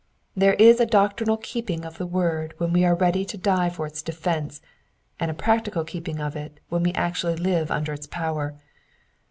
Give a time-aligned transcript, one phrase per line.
[0.35, 3.85] There is a doctrinal keeping of the word when we are ready to die for
[3.85, 4.59] its defence,
[5.19, 8.55] and a practical keeping of it when we actually live under its power.